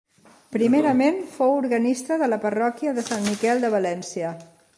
[0.53, 4.35] Primerament, fou organista de la parròquia de Sant Miquel de València.